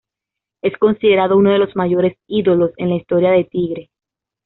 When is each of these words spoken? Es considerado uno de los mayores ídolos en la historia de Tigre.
Es 0.63 0.75
considerado 0.79 1.37
uno 1.37 1.51
de 1.51 1.59
los 1.59 1.75
mayores 1.75 2.17
ídolos 2.25 2.71
en 2.77 2.89
la 2.89 2.95
historia 2.95 3.29
de 3.33 3.43
Tigre. 3.43 3.91